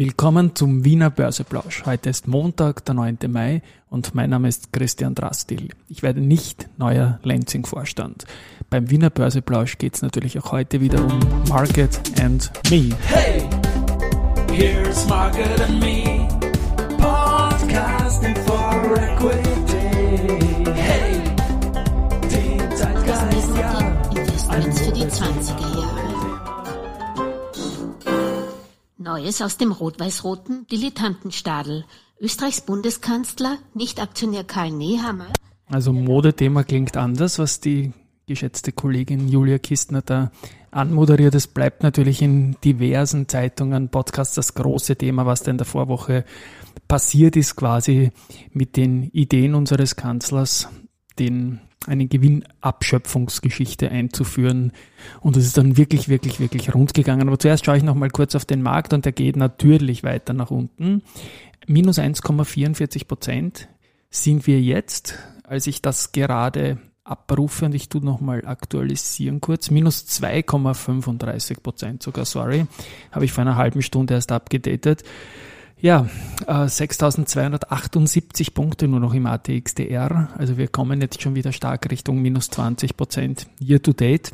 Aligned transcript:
Willkommen 0.00 0.54
zum 0.56 0.82
Wiener 0.86 1.10
Börseplausch. 1.10 1.84
Heute 1.84 2.08
ist 2.08 2.26
Montag, 2.26 2.86
der 2.86 2.94
9. 2.94 3.18
Mai 3.28 3.60
und 3.90 4.14
mein 4.14 4.30
Name 4.30 4.48
ist 4.48 4.72
Christian 4.72 5.14
Drastil. 5.14 5.68
Ich 5.88 6.02
werde 6.02 6.22
nicht 6.22 6.70
neuer 6.78 7.20
Lansing-Vorstand. 7.22 8.24
Beim 8.70 8.88
Wiener 8.88 9.10
Börseplausch 9.10 9.76
geht 9.76 9.96
es 9.96 10.00
natürlich 10.00 10.38
auch 10.38 10.52
heute 10.52 10.80
wieder 10.80 11.04
um 11.04 11.20
Market 11.50 12.00
and 12.18 12.50
Me. 12.70 12.96
Hey, 13.08 13.46
here's 14.50 15.06
Market 15.06 15.60
and 15.60 15.80
Me, 15.80 16.26
podcasting 16.96 18.36
for 18.46 18.96
equity. 18.96 20.72
Hey, 20.76 21.20
die 22.22 22.74
Zeitgeist, 22.74 23.54
ja. 23.54 23.78
Investments 24.16 24.80
für 24.80 24.92
die 24.92 25.04
20er 25.04 25.60
Jahre. 25.60 25.79
Neues 29.10 29.42
aus 29.42 29.56
dem 29.56 29.72
rot-weiß-roten 29.72 30.68
Dilettantenstadel. 30.68 31.84
Österreichs 32.20 32.60
Bundeskanzler, 32.60 33.58
Nicht-Aktionär 33.74 34.44
Karl 34.44 34.70
Nehammer. 34.70 35.26
Also 35.66 35.92
Modethema 35.92 36.62
klingt 36.62 36.96
anders, 36.96 37.40
was 37.40 37.58
die 37.58 37.92
geschätzte 38.28 38.70
Kollegin 38.70 39.26
Julia 39.26 39.58
Kistner 39.58 40.02
da 40.02 40.30
anmoderiert. 40.70 41.34
Es 41.34 41.48
bleibt 41.48 41.82
natürlich 41.82 42.22
in 42.22 42.56
diversen 42.62 43.26
Zeitungen, 43.26 43.88
Podcasts 43.88 44.36
das 44.36 44.54
große 44.54 44.94
Thema, 44.94 45.26
was 45.26 45.42
da 45.42 45.50
in 45.50 45.58
der 45.58 45.66
Vorwoche 45.66 46.24
passiert 46.86 47.34
ist, 47.34 47.56
quasi 47.56 48.12
mit 48.52 48.76
den 48.76 49.10
Ideen 49.10 49.56
unseres 49.56 49.96
Kanzlers, 49.96 50.68
den 51.18 51.58
eine 51.86 52.06
Gewinnabschöpfungsgeschichte 52.06 53.90
einzuführen. 53.90 54.72
Und 55.20 55.36
es 55.36 55.46
ist 55.46 55.56
dann 55.56 55.76
wirklich, 55.76 56.08
wirklich, 56.08 56.40
wirklich 56.40 56.74
rund 56.74 56.94
gegangen. 56.94 57.28
Aber 57.28 57.38
zuerst 57.38 57.64
schaue 57.64 57.78
ich 57.78 57.82
noch 57.82 57.94
mal 57.94 58.10
kurz 58.10 58.34
auf 58.34 58.44
den 58.44 58.62
Markt 58.62 58.92
und 58.92 59.04
der 59.04 59.12
geht 59.12 59.36
natürlich 59.36 60.02
weiter 60.02 60.32
nach 60.32 60.50
unten. 60.50 61.02
Minus 61.66 61.98
1,44 61.98 63.06
Prozent 63.06 63.68
sind 64.10 64.46
wir 64.46 64.60
jetzt, 64.60 65.18
als 65.44 65.66
ich 65.66 65.82
das 65.82 66.12
gerade 66.12 66.78
abrufe 67.04 67.64
und 67.64 67.74
ich 67.74 67.88
tue 67.88 68.04
nochmal 68.04 68.46
aktualisieren 68.46 69.40
kurz, 69.40 69.70
minus 69.70 70.04
2,35 70.06 71.60
Prozent 71.60 72.02
sogar, 72.02 72.24
sorry, 72.24 72.66
habe 73.10 73.24
ich 73.24 73.32
vor 73.32 73.42
einer 73.42 73.56
halben 73.56 73.82
Stunde 73.82 74.14
erst 74.14 74.32
abgedatet. 74.32 75.02
Ja, 75.82 76.06
äh, 76.46 76.68
6278 76.68 78.52
Punkte 78.52 78.86
nur 78.86 79.00
noch 79.00 79.14
im 79.14 79.24
ATXDR. 79.24 80.28
Also 80.36 80.58
wir 80.58 80.68
kommen 80.68 81.00
jetzt 81.00 81.22
schon 81.22 81.34
wieder 81.34 81.52
stark 81.52 81.90
Richtung 81.90 82.20
minus 82.20 82.50
20 82.50 82.96
Prozent 82.96 83.46
year 83.60 83.82
to 83.82 83.92
date. 83.92 84.32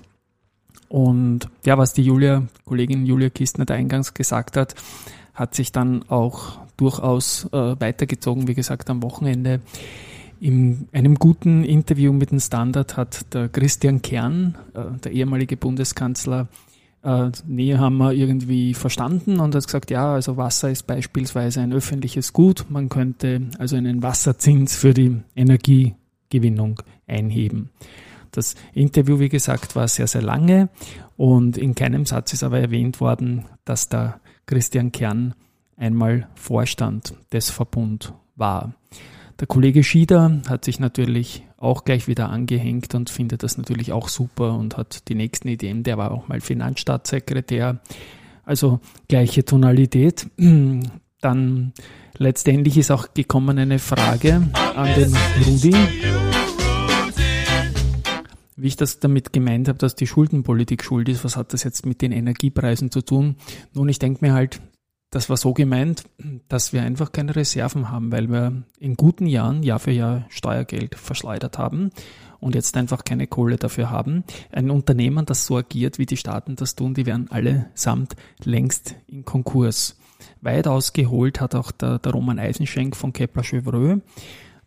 Und 0.89 1.49
ja, 1.65 1.79
was 1.79 1.93
die 1.93 2.03
Julia, 2.03 2.43
Kollegin 2.65 3.07
Julia 3.07 3.31
Kistner 3.31 3.69
eingangs 3.71 4.13
gesagt 4.13 4.57
hat, 4.57 4.75
hat 5.35 5.55
sich 5.55 5.71
dann 5.71 6.03
auch 6.09 6.59
durchaus 6.77 7.45
äh, 7.53 7.81
weitergezogen. 7.81 8.49
Wie 8.49 8.55
gesagt, 8.55 8.91
am 8.91 9.03
Wochenende 9.03 9.61
in 10.41 10.89
einem 10.93 11.15
guten 11.15 11.63
Interview 11.63 12.13
mit 12.13 12.31
dem 12.31 12.41
Standard 12.41 12.97
hat 12.97 13.33
der 13.35 13.49
Christian 13.49 14.03
Kern, 14.03 14.57
äh, 14.75 14.99
der 15.03 15.13
ehemalige 15.13 15.57
Bundeskanzler, 15.57 16.49
äh, 17.07 17.31
Nähe 17.47 17.79
haben 17.79 17.99
wir 17.99 18.13
irgendwie 18.13 18.75
verstanden 18.75 19.39
und 19.39 19.55
hat 19.55 19.65
gesagt, 19.65 19.91
ja, 19.91 20.15
also 20.15 20.37
Wasser 20.37 20.71
ist 20.71 20.89
beispielsweise 20.89 21.61
ein 21.61 21.73
öffentliches 21.73 22.33
Gut. 22.33 22.67
Man 22.69 22.89
könnte 22.89 23.43
also 23.59 23.77
einen 23.77 24.03
Wasserzins 24.03 24.75
für 24.75 24.93
die 24.93 25.21
Energiegewinnung 25.37 26.83
einheben. 27.07 27.71
Das 28.33 28.57
Interview, 28.75 29.21
wie 29.21 29.29
gesagt, 29.29 29.77
war 29.77 29.87
sehr, 29.87 30.09
sehr 30.09 30.23
lange 30.23 30.69
und 31.17 31.57
in 31.57 31.77
keinem 31.77 32.05
Satz 32.05 32.33
ist 32.33 32.43
aber 32.43 32.59
erwähnt 32.59 33.01
worden, 33.01 33.45
dass 33.65 33.89
da 33.89 34.21
Christian 34.45 34.91
Kern 34.91 35.35
einmal 35.77 36.29
Vorstand 36.35 37.15
des 37.33 37.51
Verbund 37.51 38.15
war. 38.35 38.75
Der 39.39 39.47
Kollege 39.47 39.85
Schieder 39.85 40.41
hat 40.49 40.65
sich 40.65 40.81
natürlich 40.81 41.45
auch 41.59 41.85
gleich 41.85 42.09
wieder 42.09 42.31
angehängt 42.31 42.95
und 42.95 43.11
findet 43.11 43.43
das 43.43 43.59
natürlich 43.59 43.93
auch 43.93 44.09
super 44.09 44.55
und 44.55 44.79
hat 44.79 45.09
die 45.09 45.15
nächsten 45.15 45.49
Ideen. 45.49 45.83
Der 45.83 45.99
war 45.99 46.11
auch 46.11 46.27
mal 46.27 46.41
Finanzstaatssekretär. 46.41 47.81
Also 48.45 48.81
gleiche 49.09 49.45
Tonalität. 49.45 50.27
Dann 51.21 51.73
letztendlich 52.17 52.79
ist 52.79 52.91
auch 52.91 53.13
gekommen 53.13 53.59
eine 53.59 53.79
Frage 53.79 54.49
an 54.75 54.95
den 54.95 55.15
Rudi. 55.45 55.75
Wie 58.59 58.69
ich 58.69 58.77
das 58.77 59.01
damit 59.01 59.35
gemeint 59.35 59.69
habe, 59.69 59.79
dass 59.79 59.95
die 59.97 60.07
Schuldenpolitik 60.07 60.83
schuld 60.83 61.11
ist, 61.11 61.25
was 61.25 61.37
hat 61.37 61.53
das 61.53 61.63
jetzt 61.63 61.85
mit 61.85 62.01
den 62.01 62.13
Energiepreisen 62.13 62.91
zu 62.91 63.03
tun? 63.03 63.37
Nun, 63.75 63.91
ich 63.91 63.99
denke 63.99 64.25
mir 64.25 64.33
halt, 64.33 64.63
das 65.17 65.31
war 65.31 65.39
so 65.39 65.55
gemeint, 65.55 66.05
dass 66.49 66.75
wir 66.75 66.83
einfach 66.83 67.11
keine 67.11 67.35
Reserven 67.35 67.91
haben, 67.91 68.13
weil 68.13 68.29
wir 68.29 68.65
in 68.79 68.97
guten 68.97 69.27
Jahren 69.27 69.63
Jahr 69.63 69.79
für 69.79 69.91
Jahr 69.91 70.27
Steuergeld 70.29 70.95
verschleudert 70.95 71.57
haben 71.57 71.91
und 72.39 72.55
jetzt 72.55 72.77
einfach 72.77 73.03
keine 73.03 73.27
Kohle 73.27 73.57
dafür 73.57 73.89
haben. 73.89 74.25
Ein 74.53 74.71
Unternehmen, 74.71 75.25
das 75.25 75.47
so 75.47 75.57
agiert, 75.57 75.99
wie 75.99 76.05
die 76.05 76.19
Staaten 76.19 76.55
das 76.57 76.75
tun, 76.75 76.93
die 76.93 77.07
wären 77.07 77.31
allesamt 77.31 78.15
längst 78.45 78.95
in 79.07 79.25
Konkurs. 79.25 79.97
Weit 80.43 80.69
ausgeholt 80.69 81.41
hat 81.41 81.55
auch 81.55 81.71
der, 81.71 81.99
der 81.99 82.13
Roman 82.13 82.39
Eisenschenk 82.39 82.95
von 82.95 83.15
Kepler 83.15 83.43
Chevreux 83.43 84.03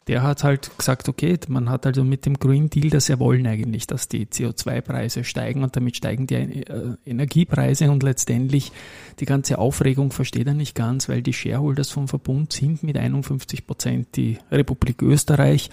der 0.10 0.24
hat 0.24 0.44
halt 0.44 0.76
gesagt, 0.76 1.08
okay, 1.08 1.38
man 1.50 1.70
hat 1.70 1.86
also 1.86 2.04
mit 2.04 2.26
dem 2.26 2.40
Green 2.40 2.68
Deal 2.68 2.90
das 2.90 3.10
ja 3.10 3.20
wollen 3.20 3.46
eigentlich, 3.46 3.86
dass 3.86 4.08
die 4.08 4.26
CO2-Preise 4.26 5.24
steigen 5.24 5.62
und 5.62 5.76
damit 5.76 5.98
steigen 5.98 6.26
die 6.26 6.34
äh, 6.34 6.96
Energiepreise 7.06 7.92
und 7.92 8.02
letztendlich 8.02 8.72
die 9.20 9.26
ganze 9.26 9.60
Aufregung 9.60 10.12
versteht 10.12 10.48
er 10.48 10.56
nicht 10.56 10.74
ganz, 10.74 11.10
weil 11.10 11.22
die 11.22 11.32
Shareholders 11.32 11.92
vom 11.92 12.08
Verbund 12.08 12.52
sind 12.52 12.82
mit 12.82 12.98
51 12.98 13.68
Prozent 13.68 14.16
die 14.16 14.40
Republik 14.50 15.04
Österreich, 15.04 15.70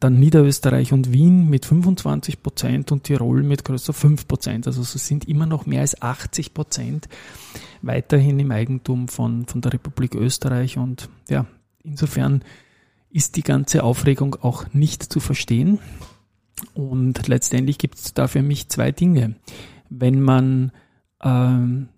dann 0.00 0.18
Niederösterreich 0.18 0.94
und 0.94 1.12
Wien 1.12 1.50
mit 1.50 1.66
25 1.66 2.42
Prozent 2.42 2.90
und 2.90 3.04
Tirol 3.04 3.42
mit 3.42 3.66
größer 3.66 3.92
5 3.92 4.26
Prozent. 4.26 4.66
Also 4.66 4.80
es 4.80 4.92
sind 4.92 5.28
immer 5.28 5.44
noch 5.44 5.66
mehr 5.66 5.82
als 5.82 6.00
80 6.00 6.54
Prozent 6.54 7.06
weiterhin 7.82 8.40
im 8.40 8.50
Eigentum 8.50 9.08
von, 9.08 9.44
von 9.44 9.60
der 9.60 9.74
Republik 9.74 10.14
Österreich 10.14 10.78
und 10.78 11.10
ja, 11.28 11.44
insofern 11.82 12.42
ist 13.14 13.36
die 13.36 13.42
ganze 13.42 13.84
Aufregung 13.84 14.34
auch 14.34 14.66
nicht 14.72 15.02
zu 15.04 15.20
verstehen. 15.20 15.78
Und 16.74 17.28
letztendlich 17.28 17.78
gibt 17.78 17.96
es 17.96 18.12
da 18.12 18.26
für 18.26 18.42
mich 18.42 18.68
zwei 18.68 18.90
Dinge. 18.90 19.36
Wenn 19.88 20.20
man 20.20 20.72
ähm, 21.22 21.88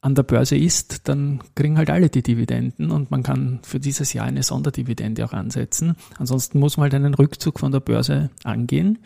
an 0.00 0.14
der 0.14 0.22
Börse 0.22 0.56
ist, 0.56 1.08
dann 1.08 1.42
kriegen 1.54 1.76
halt 1.76 1.90
alle 1.90 2.08
die 2.08 2.22
Dividenden 2.22 2.90
und 2.90 3.10
man 3.10 3.22
kann 3.22 3.60
für 3.62 3.80
dieses 3.80 4.14
Jahr 4.14 4.24
eine 4.24 4.42
Sonderdividende 4.42 5.26
auch 5.26 5.34
ansetzen. 5.34 5.94
Ansonsten 6.18 6.58
muss 6.58 6.78
man 6.78 6.84
halt 6.84 6.94
einen 6.94 7.14
Rückzug 7.14 7.60
von 7.60 7.70
der 7.70 7.80
Börse 7.80 8.30
angehen. 8.44 9.00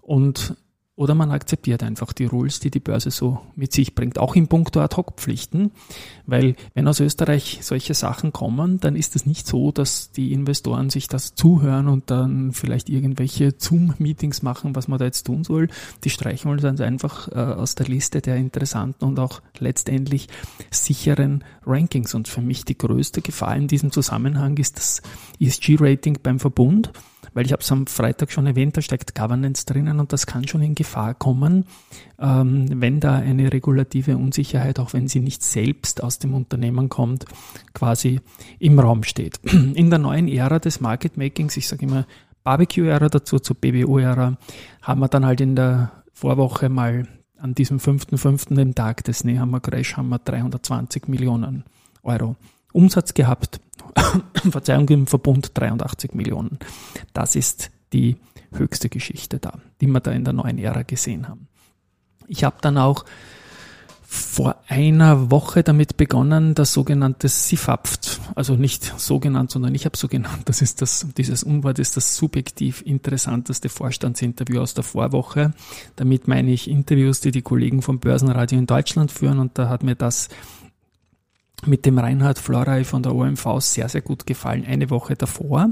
Und 0.00 0.56
oder 0.98 1.14
man 1.14 1.30
akzeptiert 1.30 1.84
einfach 1.84 2.12
die 2.12 2.24
Rules, 2.24 2.58
die 2.58 2.72
die 2.72 2.80
Börse 2.80 3.12
so 3.12 3.40
mit 3.54 3.72
sich 3.72 3.94
bringt, 3.94 4.18
auch 4.18 4.34
im 4.34 4.48
Punkt 4.48 4.76
Ad-Hoc-Pflichten, 4.76 5.70
weil 6.26 6.56
wenn 6.74 6.88
aus 6.88 6.98
Österreich 6.98 7.60
solche 7.62 7.94
Sachen 7.94 8.32
kommen, 8.32 8.80
dann 8.80 8.96
ist 8.96 9.14
es 9.14 9.24
nicht 9.24 9.46
so, 9.46 9.70
dass 9.70 10.10
die 10.10 10.32
Investoren 10.32 10.90
sich 10.90 11.06
das 11.06 11.36
zuhören 11.36 11.86
und 11.86 12.10
dann 12.10 12.50
vielleicht 12.50 12.88
irgendwelche 12.88 13.54
Zoom-Meetings 13.56 14.42
machen, 14.42 14.74
was 14.74 14.88
man 14.88 14.98
da 14.98 15.04
jetzt 15.04 15.22
tun 15.22 15.44
soll. 15.44 15.68
Die 16.02 16.10
streichen 16.10 16.50
uns 16.50 16.62
dann 16.62 16.80
einfach 16.80 17.28
äh, 17.28 17.36
aus 17.36 17.76
der 17.76 17.86
Liste 17.86 18.20
der 18.20 18.34
interessanten 18.34 19.04
und 19.04 19.20
auch 19.20 19.40
letztendlich 19.60 20.26
sicheren 20.72 21.44
Rankings. 21.64 22.12
Und 22.12 22.26
für 22.26 22.42
mich 22.42 22.64
die 22.64 22.76
größte 22.76 23.22
Gefahr 23.22 23.54
in 23.54 23.68
diesem 23.68 23.92
Zusammenhang 23.92 24.56
ist 24.56 24.78
das 24.78 25.02
ESG-Rating 25.38 26.18
beim 26.24 26.40
Verbund 26.40 26.90
weil 27.34 27.46
ich 27.46 27.52
habe 27.52 27.62
es 27.62 27.70
am 27.70 27.86
Freitag 27.86 28.32
schon 28.32 28.46
erwähnt, 28.46 28.76
da 28.76 28.82
steckt 28.82 29.14
Governance 29.14 29.64
drinnen 29.64 30.00
und 30.00 30.12
das 30.12 30.26
kann 30.26 30.48
schon 30.48 30.60
in 30.60 30.74
Gefahr 30.74 30.87
kommen, 31.18 31.64
ähm, 32.18 32.66
wenn 32.80 33.00
da 33.00 33.16
eine 33.16 33.52
regulative 33.52 34.16
Unsicherheit, 34.16 34.78
auch 34.78 34.92
wenn 34.92 35.08
sie 35.08 35.20
nicht 35.20 35.42
selbst 35.42 36.02
aus 36.02 36.18
dem 36.18 36.34
Unternehmen 36.34 36.88
kommt, 36.88 37.24
quasi 37.74 38.20
im 38.58 38.78
Raum 38.78 39.02
steht. 39.02 39.38
In 39.44 39.90
der 39.90 39.98
neuen 39.98 40.28
Ära 40.28 40.58
des 40.58 40.80
Market 40.80 41.16
Makings, 41.16 41.56
ich 41.56 41.68
sage 41.68 41.86
immer 41.86 42.06
Barbecue-Ära 42.44 43.08
dazu, 43.08 43.38
zur 43.38 43.56
BBO-Ära, 43.56 44.36
haben 44.82 45.00
wir 45.00 45.08
dann 45.08 45.26
halt 45.26 45.40
in 45.40 45.54
der 45.54 45.92
Vorwoche 46.12 46.68
mal 46.68 47.06
an 47.38 47.54
diesem 47.54 47.78
5.5., 47.78 48.54
dem 48.54 48.74
Tag 48.74 49.04
des 49.04 49.24
Nehammer 49.24 49.60
Crash, 49.60 49.96
haben 49.96 50.08
wir 50.08 50.18
320 50.18 51.08
Millionen 51.08 51.64
Euro 52.02 52.36
Umsatz 52.72 53.14
gehabt. 53.14 53.60
Verzeihung, 54.50 54.88
im 54.88 55.06
Verbund 55.06 55.52
83 55.54 56.14
Millionen. 56.14 56.58
Das 57.12 57.36
ist 57.36 57.70
die 57.92 58.16
höchste 58.52 58.88
Geschichte 58.88 59.38
da, 59.38 59.58
die 59.80 59.86
wir 59.86 60.00
da 60.00 60.12
in 60.12 60.24
der 60.24 60.32
neuen 60.32 60.58
Ära 60.58 60.82
gesehen 60.82 61.28
haben. 61.28 61.48
Ich 62.26 62.44
habe 62.44 62.56
dann 62.60 62.78
auch 62.78 63.04
vor 64.10 64.56
einer 64.68 65.30
Woche 65.30 65.62
damit 65.62 65.98
begonnen, 65.98 66.54
das 66.54 66.72
sogenannte 66.72 67.28
SIFAPT, 67.28 68.20
also 68.34 68.54
nicht 68.54 68.94
so 68.96 69.20
genannt, 69.20 69.50
sondern 69.50 69.74
ich 69.74 69.84
habe 69.84 69.98
so 69.98 70.08
genannt, 70.08 70.44
das 70.46 70.62
ist 70.62 70.80
das, 70.80 71.06
dieses 71.18 71.42
Unwort 71.42 71.78
ist 71.78 71.98
das 71.98 72.16
subjektiv 72.16 72.80
interessanteste 72.80 73.68
Vorstandsinterview 73.68 74.60
aus 74.60 74.72
der 74.72 74.84
Vorwoche. 74.84 75.52
Damit 75.96 76.26
meine 76.26 76.50
ich 76.52 76.70
Interviews, 76.70 77.20
die 77.20 77.32
die 77.32 77.42
Kollegen 77.42 77.82
vom 77.82 77.98
Börsenradio 77.98 78.58
in 78.58 78.66
Deutschland 78.66 79.12
führen 79.12 79.40
und 79.40 79.58
da 79.58 79.68
hat 79.68 79.82
mir 79.82 79.94
das 79.94 80.30
mit 81.66 81.86
dem 81.86 81.98
Reinhard 81.98 82.38
Florey 82.38 82.84
von 82.84 83.02
der 83.02 83.14
OMV 83.14 83.60
sehr, 83.60 83.88
sehr 83.88 84.00
gut 84.00 84.26
gefallen, 84.26 84.64
eine 84.66 84.90
Woche 84.90 85.16
davor. 85.16 85.70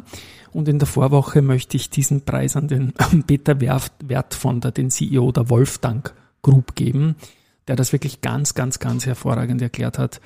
Und 0.53 0.69
in 0.69 0.79
der 0.79 0.89
Vorwoche 0.89 1.43
möchte 1.43 1.77
ich 1.77 1.91
diesen 1.91 2.23
Preis 2.23 2.57
an 2.57 2.69
den 2.69 2.93
Peter 3.27 3.61
Wert 3.61 4.35
von 4.35 4.61
der, 4.61 4.73
den 4.73 4.91
CEO 4.91 5.33
der 5.33 5.49
Wolfgang 5.51 6.13
Group 6.43 6.75
geben, 6.75 7.17
der 7.69 7.77
das 7.77 7.93
wirklich 7.93 8.21
ganz, 8.21 8.55
ganz, 8.55 8.79
ganz 8.79 9.07
hervorragend 9.07 9.61
erklärt 9.63 9.99
hat, 9.99 10.21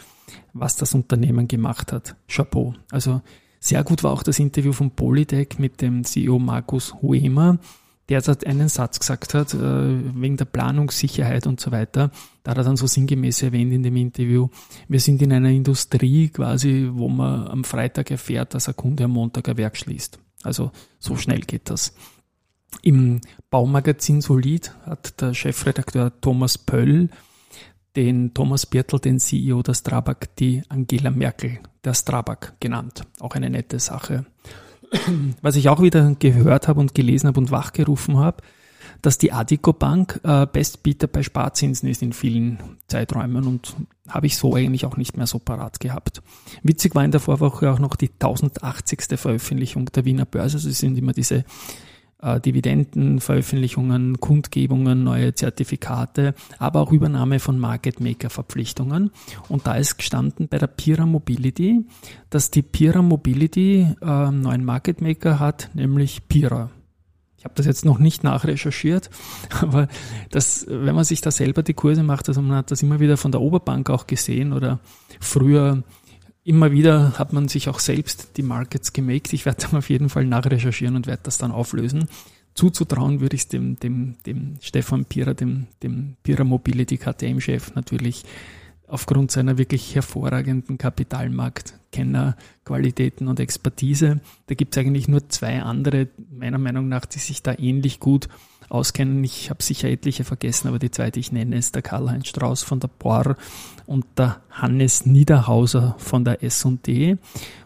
was 0.52 0.76
das 0.76 0.94
Unternehmen 0.94 1.48
gemacht 1.48 1.92
hat. 1.92 2.16
Chapeau. 2.28 2.74
Also 2.90 3.22
sehr 3.58 3.84
gut 3.84 4.02
war 4.02 4.12
auch 4.12 4.22
das 4.22 4.38
Interview 4.38 4.72
von 4.72 4.90
Polytech 4.90 5.58
mit 5.58 5.80
dem 5.82 6.04
CEO 6.04 6.38
Markus 6.38 6.94
Huemer, 7.02 7.58
der 8.10 8.22
hat 8.32 8.46
einen 8.46 8.68
Satz 8.68 8.98
gesagt 8.98 9.34
hat, 9.34 9.54
äh, 9.54 9.58
wegen 10.20 10.36
der 10.36 10.44
Planungssicherheit 10.44 11.46
und 11.46 11.60
so 11.60 11.70
weiter. 11.70 12.10
Da 12.42 12.50
hat 12.50 12.58
er 12.58 12.64
dann 12.64 12.76
so 12.76 12.86
sinngemäß 12.86 13.42
erwähnt 13.42 13.72
in 13.72 13.82
dem 13.82 13.96
Interview, 13.96 14.48
wir 14.88 15.00
sind 15.00 15.22
in 15.22 15.32
einer 15.32 15.50
Industrie 15.50 16.28
quasi, 16.28 16.90
wo 16.92 17.08
man 17.08 17.46
am 17.46 17.64
Freitag 17.64 18.10
erfährt, 18.10 18.54
dass 18.54 18.68
ein 18.68 18.76
Kunde 18.76 19.04
am 19.04 19.12
Montag 19.12 19.48
ein 19.48 19.56
Werk 19.56 19.76
schließt. 19.76 20.18
Also 20.42 20.72
so 20.98 21.16
schnell 21.16 21.40
geht 21.40 21.70
das. 21.70 21.94
Im 22.82 23.20
Baumagazin 23.50 24.20
Solid 24.20 24.72
hat 24.86 25.20
der 25.20 25.34
Chefredakteur 25.34 26.20
Thomas 26.20 26.58
Pöll 26.58 27.10
den 27.96 28.34
Thomas 28.34 28.66
Birtel, 28.66 29.00
den 29.00 29.18
CEO 29.18 29.62
der 29.62 29.74
Strabag, 29.74 30.36
die 30.38 30.62
Angela 30.68 31.10
Merkel 31.10 31.58
der 31.84 31.94
Strabag 31.94 32.54
genannt. 32.60 33.02
Auch 33.18 33.34
eine 33.34 33.50
nette 33.50 33.78
Sache. 33.78 34.26
Was 35.42 35.56
ich 35.56 35.68
auch 35.68 35.82
wieder 35.82 36.14
gehört 36.18 36.68
habe 36.68 36.80
und 36.80 36.94
gelesen 36.94 37.28
habe 37.28 37.40
und 37.40 37.50
wachgerufen 37.50 38.18
habe, 38.18 38.42
dass 39.02 39.18
die 39.18 39.32
Adico 39.32 39.72
Bank 39.72 40.20
äh, 40.24 40.46
Bestbieter 40.46 41.06
bei 41.06 41.22
Sparzinsen 41.22 41.88
ist 41.88 42.02
in 42.02 42.12
vielen 42.12 42.58
Zeiträumen 42.88 43.46
und 43.46 43.76
habe 44.08 44.26
ich 44.26 44.36
so 44.36 44.54
eigentlich 44.54 44.84
auch 44.84 44.96
nicht 44.96 45.16
mehr 45.16 45.26
so 45.26 45.38
parat 45.38 45.80
gehabt. 45.80 46.22
Witzig 46.62 46.94
war 46.94 47.04
in 47.04 47.10
der 47.10 47.20
Vorwoche 47.20 47.70
auch 47.70 47.78
noch 47.78 47.96
die 47.96 48.10
1080. 48.10 49.18
Veröffentlichung 49.18 49.86
der 49.86 50.04
Wiener 50.04 50.26
Börse. 50.26 50.56
Also 50.56 50.68
es 50.68 50.78
sind 50.78 50.98
immer 50.98 51.12
diese 51.12 51.44
äh, 52.22 52.40
Dividendenveröffentlichungen, 52.40 54.20
Kundgebungen, 54.20 55.04
neue 55.04 55.34
Zertifikate, 55.34 56.34
aber 56.58 56.80
auch 56.80 56.92
Übernahme 56.92 57.40
von 57.40 57.58
Market 57.58 58.00
Maker 58.00 58.30
Verpflichtungen. 58.30 59.10
Und 59.48 59.66
da 59.66 59.74
ist 59.74 59.96
gestanden 59.96 60.48
bei 60.48 60.58
der 60.58 60.66
Pira 60.66 61.06
Mobility, 61.06 61.84
dass 62.30 62.50
die 62.50 62.62
Pira 62.62 63.02
Mobility 63.02 63.86
äh, 64.00 64.04
einen 64.04 64.42
neuen 64.42 64.64
Market 64.64 65.00
Maker 65.00 65.38
hat, 65.38 65.70
nämlich 65.74 66.28
Pira. 66.28 66.70
Ich 67.40 67.44
habe 67.44 67.54
das 67.54 67.64
jetzt 67.64 67.86
noch 67.86 67.98
nicht 67.98 68.22
nachrecherchiert, 68.22 69.08
aber 69.62 69.88
das, 70.30 70.66
wenn 70.68 70.94
man 70.94 71.04
sich 71.04 71.22
da 71.22 71.30
selber 71.30 71.62
die 71.62 71.72
Kurse 71.72 72.02
macht, 72.02 72.28
also 72.28 72.42
man 72.42 72.58
hat 72.58 72.70
das 72.70 72.82
immer 72.82 73.00
wieder 73.00 73.16
von 73.16 73.32
der 73.32 73.40
Oberbank 73.40 73.88
auch 73.88 74.06
gesehen 74.06 74.52
oder 74.52 74.78
früher 75.20 75.82
immer 76.50 76.72
wieder 76.72 77.16
hat 77.16 77.32
man 77.32 77.46
sich 77.46 77.68
auch 77.68 77.78
selbst 77.78 78.36
die 78.36 78.42
Markets 78.42 78.92
gemaked. 78.92 79.32
Ich 79.32 79.46
werde 79.46 79.62
dann 79.62 79.78
auf 79.78 79.88
jeden 79.88 80.08
Fall 80.08 80.24
nachrecherchieren 80.24 80.96
und 80.96 81.06
werde 81.06 81.22
das 81.22 81.38
dann 81.38 81.52
auflösen. 81.52 82.08
Zuzutrauen 82.54 83.20
würde 83.20 83.36
ich 83.36 83.42
es 83.42 83.48
dem, 83.48 83.78
dem, 83.78 84.16
dem 84.26 84.56
Stefan 84.60 85.04
Pira, 85.04 85.32
dem, 85.32 85.68
dem 85.84 86.16
Pira 86.24 86.42
Mobility 86.42 86.98
KTM-Chef 86.98 87.76
natürlich 87.76 88.24
aufgrund 88.88 89.30
seiner 89.30 89.58
wirklich 89.58 89.94
hervorragenden 89.94 90.76
Kapitalmarktkennerqualitäten 90.76 93.28
und 93.28 93.38
Expertise. 93.38 94.20
Da 94.48 94.56
gibt 94.56 94.74
es 94.74 94.80
eigentlich 94.80 95.06
nur 95.06 95.28
zwei 95.28 95.62
andere, 95.62 96.08
meiner 96.32 96.58
Meinung 96.58 96.88
nach, 96.88 97.06
die 97.06 97.20
sich 97.20 97.44
da 97.44 97.54
ähnlich 97.56 98.00
gut 98.00 98.28
auskennen. 98.70 99.22
Ich 99.24 99.50
habe 99.50 99.62
sicher 99.62 99.88
etliche 99.88 100.24
vergessen, 100.24 100.68
aber 100.68 100.78
die 100.78 100.90
zweite 100.90 101.20
ich 101.20 101.32
nenne 101.32 101.56
ist 101.56 101.74
der 101.74 101.82
Karl-Heinz 101.82 102.28
Strauß 102.28 102.62
von 102.62 102.80
der 102.80 102.88
POR 102.88 103.36
und 103.86 104.06
der 104.16 104.40
Hannes 104.50 105.06
Niederhauser 105.06 105.96
von 105.98 106.24
der 106.24 106.42
S&D. 106.42 107.18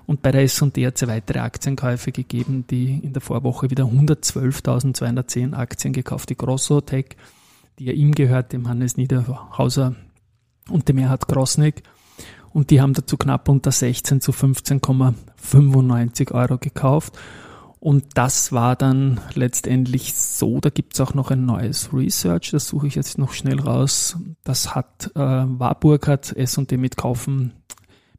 Und 0.06 0.23
bei 0.23 0.33
der 0.33 0.43
S&D 0.43 0.87
hat 0.87 1.01
es 1.01 1.09
weitere 1.09 1.41
Aktienkäufe 1.41 2.12
gegeben, 2.12 2.67
die 2.69 3.01
in 3.03 3.12
der 3.12 3.23
Vorwoche 3.23 3.71
wieder 3.71 3.85
112.210 3.85 5.55
Aktien 5.55 5.93
gekauft. 5.93 6.31
Die 6.31 6.37
Grossotec, 6.37 7.17
die 7.79 7.87
ja 7.87 7.93
ihm 7.93 8.12
gehört, 8.12 8.53
dem 8.53 8.69
Hannes 8.69 8.97
Niederhauser 8.97 9.95
und 10.69 10.89
dem 10.89 10.99
Erhard 10.99 11.29
Grosnick. 11.29 11.83
Und 12.53 12.71
die 12.71 12.81
haben 12.81 12.95
dazu 12.95 13.17
knapp 13.17 13.49
unter 13.49 13.73
16 13.73 14.21
zu 14.21 14.31
15,95 14.31 16.33
Euro 16.33 16.59
gekauft. 16.59 17.19
Und 17.84 18.16
das 18.16 18.50
war 18.50 18.76
dann 18.76 19.20
letztendlich 19.34 20.14
so, 20.14 20.58
da 20.58 20.70
gibt's 20.70 21.02
auch 21.02 21.12
noch 21.12 21.31
ein 21.31 21.44
neues 21.44 21.92
Research, 21.92 22.52
das 22.52 22.66
suche 22.66 22.86
ich 22.86 22.94
jetzt 22.94 23.19
noch 23.19 23.34
schnell 23.34 23.60
raus. 23.60 24.16
Das 24.42 24.75
hat 24.75 25.10
äh, 25.14 25.19
Warburg 25.19 26.08
hat 26.08 26.32
S&D 26.32 26.78
mit 26.78 26.96
Kaufen 26.96 27.52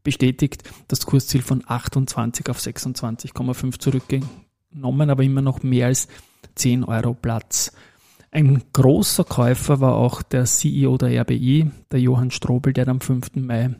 bestätigt, 0.03 0.69
das 0.87 1.07
Kursziel 1.07 1.41
von 1.41 1.63
28 1.65 2.47
auf 2.47 2.59
26,5 2.59 3.79
zurückgenommen, 3.79 5.09
aber 5.09 5.23
immer 5.23 5.41
noch 5.41 5.63
mehr 5.63 5.87
als 5.87 6.09
10 6.53 6.83
Euro 6.83 7.15
Platz. 7.15 7.71
Ein 8.29 8.61
großer 8.71 9.23
Käufer 9.23 9.79
war 9.79 9.95
auch 9.95 10.21
der 10.21 10.45
CEO 10.45 10.99
der 10.99 11.21
RBI, 11.21 11.71
der 11.91 12.01
Johann 12.01 12.29
Strobel, 12.29 12.71
der 12.71 12.87
am 12.87 13.01
5. 13.01 13.37
Mai 13.37 13.75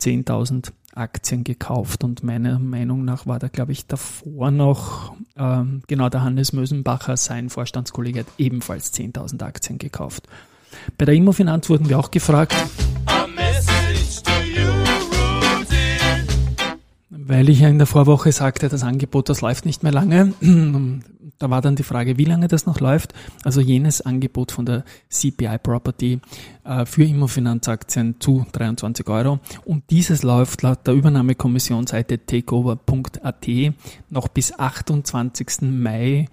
10.000 0.00 0.72
Aktien 0.98 1.44
gekauft 1.44 2.04
und 2.04 2.22
meiner 2.22 2.58
Meinung 2.58 3.04
nach 3.04 3.26
war 3.26 3.38
da, 3.38 3.48
glaube 3.48 3.72
ich, 3.72 3.86
davor 3.86 4.50
noch, 4.50 5.14
ähm, 5.36 5.82
genau 5.86 6.08
der 6.08 6.22
Hannes 6.22 6.52
Mösenbacher, 6.52 7.16
sein 7.16 7.50
Vorstandskollege, 7.50 8.20
hat 8.20 8.26
ebenfalls 8.38 8.92
10.000 8.92 9.42
Aktien 9.42 9.78
gekauft. 9.78 10.28
Bei 10.98 11.04
der 11.04 11.14
Immofinanz 11.14 11.68
wurden 11.70 11.88
wir 11.88 11.98
auch 11.98 12.10
gefragt, 12.10 12.54
weil 17.10 17.48
ich 17.50 17.60
ja 17.60 17.68
in 17.68 17.78
der 17.78 17.86
Vorwoche 17.86 18.32
sagte, 18.32 18.68
das 18.68 18.82
Angebot, 18.82 19.28
das 19.28 19.42
läuft 19.42 19.66
nicht 19.66 19.82
mehr 19.82 19.92
lange. 19.92 20.32
Da 21.38 21.50
war 21.50 21.60
dann 21.60 21.76
die 21.76 21.84
Frage, 21.84 22.18
wie 22.18 22.24
lange 22.24 22.48
das 22.48 22.66
noch 22.66 22.80
läuft. 22.80 23.14
Also 23.44 23.60
jenes 23.60 24.00
Angebot 24.00 24.50
von 24.50 24.66
der 24.66 24.84
CPI 25.08 25.58
Property 25.62 26.20
äh, 26.64 26.84
für 26.84 27.04
Immofinanzaktien 27.04 28.16
zu 28.18 28.44
23 28.52 29.08
Euro. 29.08 29.38
Und 29.64 29.84
dieses 29.90 30.22
läuft 30.22 30.62
laut 30.62 30.86
der 30.86 30.94
Übernahmekommissionsseite 30.94 32.26
takeover.at 32.26 33.46
noch 34.10 34.28
bis 34.28 34.58
28. 34.58 35.62
Mai 35.62 36.26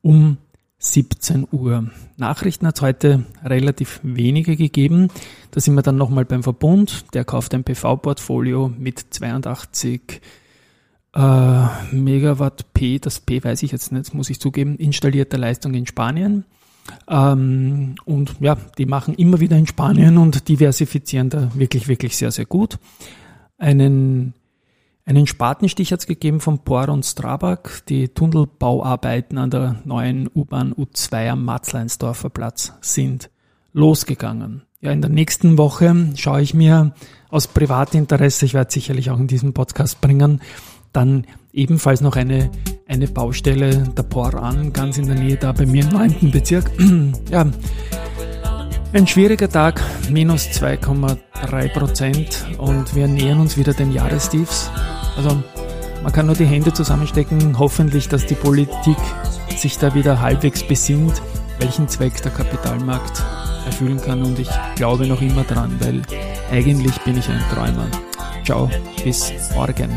um 0.00 0.38
17 0.78 1.46
Uhr. 1.50 1.90
Nachrichten 2.16 2.66
hat 2.66 2.76
es 2.76 2.82
heute 2.82 3.24
relativ 3.44 4.00
wenige 4.02 4.56
gegeben. 4.56 5.08
Da 5.52 5.60
sind 5.60 5.74
wir 5.74 5.82
dann 5.82 5.96
nochmal 5.96 6.24
beim 6.24 6.42
Verbund. 6.42 7.04
Der 7.14 7.24
kauft 7.24 7.54
ein 7.54 7.64
PV-Portfolio 7.64 8.72
mit 8.76 8.98
82 9.10 10.20
äh, 11.14 11.94
Megawatt 11.94 12.72
P, 12.72 12.98
das 12.98 13.20
P 13.20 13.42
weiß 13.42 13.62
ich 13.62 13.72
jetzt 13.72 13.92
nicht, 13.92 14.14
muss 14.14 14.30
ich 14.30 14.40
zugeben, 14.40 14.76
installierte 14.76 15.36
Leistung 15.36 15.74
in 15.74 15.86
Spanien. 15.86 16.44
Ähm, 17.08 17.94
und 18.04 18.34
ja, 18.40 18.56
die 18.78 18.86
machen 18.86 19.14
immer 19.14 19.40
wieder 19.40 19.56
in 19.56 19.66
Spanien 19.66 20.18
und 20.18 20.48
diversifizieren 20.48 21.30
da 21.30 21.50
wirklich, 21.54 21.88
wirklich 21.88 22.16
sehr, 22.16 22.30
sehr 22.30 22.46
gut. 22.46 22.78
Einen, 23.58 24.34
einen 25.04 25.26
Spatenstich 25.26 25.92
hat 25.92 26.00
es 26.00 26.06
gegeben 26.06 26.40
von 26.40 26.60
Por 26.60 26.88
und 26.88 27.04
Strabag. 27.04 27.84
Die 27.88 28.08
Tunnelbauarbeiten 28.08 29.38
an 29.38 29.50
der 29.50 29.82
neuen 29.84 30.28
U-Bahn 30.34 30.74
U2 30.74 31.30
am 31.30 31.44
Matzleinsdorfer 31.44 32.30
Platz 32.30 32.72
sind 32.80 33.30
losgegangen. 33.72 34.62
Ja, 34.80 34.90
in 34.90 35.00
der 35.00 35.10
nächsten 35.10 35.58
Woche 35.58 35.94
schaue 36.16 36.42
ich 36.42 36.54
mir 36.54 36.92
aus 37.30 37.46
Privatinteresse, 37.46 38.44
ich 38.44 38.54
werde 38.54 38.72
sicherlich 38.72 39.10
auch 39.10 39.20
in 39.20 39.28
diesem 39.28 39.52
Podcast 39.54 40.00
bringen, 40.00 40.40
dann 40.92 41.26
ebenfalls 41.52 42.00
noch 42.00 42.16
eine, 42.16 42.50
eine 42.86 43.08
Baustelle 43.08 43.88
der 43.96 44.02
Por 44.02 44.34
an, 44.34 44.72
ganz 44.72 44.98
in 44.98 45.06
der 45.06 45.16
Nähe 45.16 45.36
da 45.36 45.52
bei 45.52 45.66
mir 45.66 45.84
im 45.84 45.90
9. 45.90 46.30
Bezirk. 46.30 46.70
ja, 47.30 47.46
ein 48.92 49.06
schwieriger 49.06 49.48
Tag, 49.48 49.80
minus 50.10 50.48
2,3 50.48 51.68
Prozent 51.68 52.46
und 52.58 52.94
wir 52.94 53.08
nähern 53.08 53.40
uns 53.40 53.56
wieder 53.56 53.72
den 53.72 53.90
Jahrestiefs. 53.90 54.70
Also 55.16 55.42
man 56.02 56.12
kann 56.12 56.26
nur 56.26 56.34
die 56.34 56.44
Hände 56.44 56.72
zusammenstecken, 56.72 57.58
hoffentlich, 57.58 58.08
dass 58.08 58.26
die 58.26 58.34
Politik 58.34 58.98
sich 59.56 59.78
da 59.78 59.94
wieder 59.94 60.20
halbwegs 60.20 60.62
besinnt, 60.62 61.22
welchen 61.58 61.88
Zweck 61.88 62.20
der 62.22 62.32
Kapitalmarkt 62.32 63.22
erfüllen 63.64 64.00
kann 64.00 64.22
und 64.22 64.38
ich 64.38 64.50
glaube 64.74 65.06
noch 65.06 65.22
immer 65.22 65.44
dran, 65.44 65.76
weil 65.78 66.02
eigentlich 66.50 66.98
bin 67.02 67.16
ich 67.16 67.28
ein 67.28 67.40
Träumer. 67.54 67.86
Ciao, 68.44 68.68
bis 69.04 69.32
morgen. 69.54 69.90